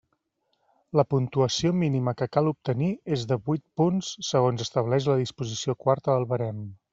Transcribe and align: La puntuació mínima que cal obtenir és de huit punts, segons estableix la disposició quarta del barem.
La 0.99 1.03
puntuació 1.13 1.73
mínima 1.81 2.13
que 2.21 2.27
cal 2.37 2.49
obtenir 2.51 2.87
és 3.17 3.27
de 3.33 3.37
huit 3.51 3.63
punts, 3.83 4.09
segons 4.31 4.65
estableix 4.67 5.11
la 5.11 5.19
disposició 5.21 5.77
quarta 5.85 6.17
del 6.19 6.27
barem. 6.35 6.67